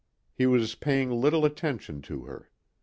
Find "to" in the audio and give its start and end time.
2.01-2.23